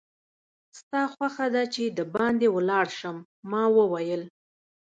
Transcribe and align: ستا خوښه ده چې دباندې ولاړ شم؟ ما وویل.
ستا 0.79 1.01
خوښه 1.13 1.47
ده 1.53 1.63
چې 1.73 1.83
دباندې 1.97 2.47
ولاړ 2.55 2.85
شم؟ 2.99 3.17
ما 3.51 3.63
وویل. 3.77 4.23